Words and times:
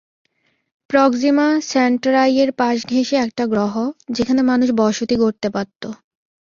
Proxima 0.89 1.47
সেন্টরাইয়ের 1.69 2.49
পাশ 2.53 2.77
ঘেঁষে 2.87 3.15
একটা 3.17 3.43
গ্রহ, 3.47 3.73
যেখানে 4.11 4.41
মানুষ 4.41 4.69
বসতি 4.79 5.15
গড়তে 5.15 5.47
পারত। 5.49 5.83